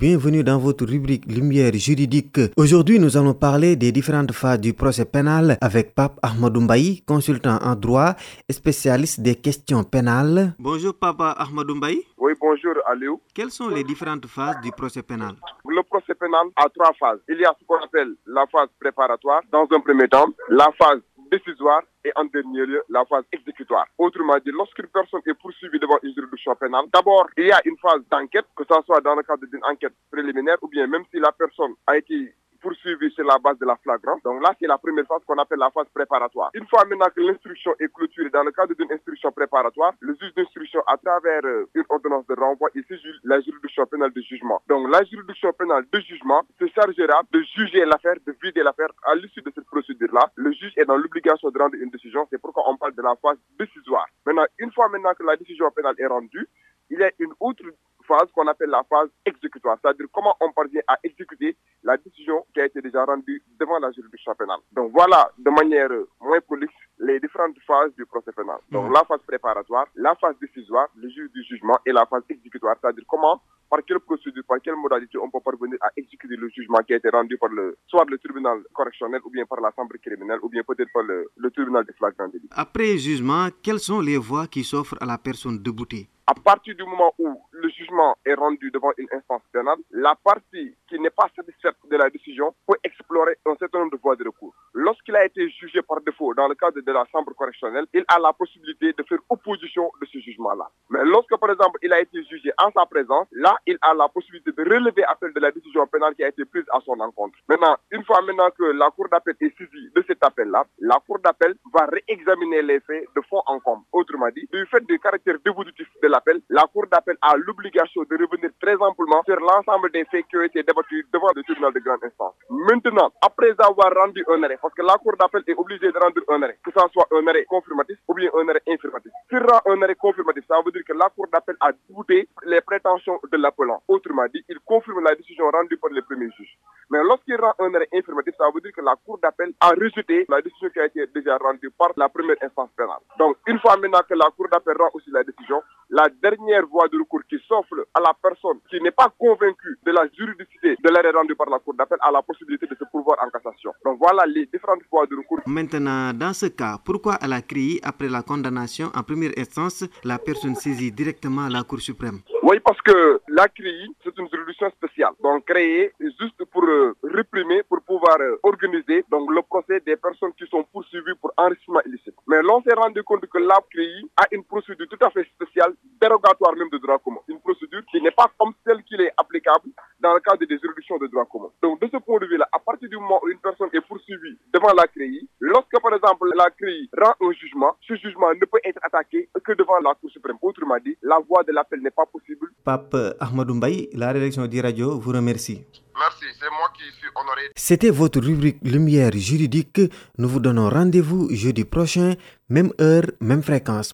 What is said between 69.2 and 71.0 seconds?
préparatoire, la phase décisoire,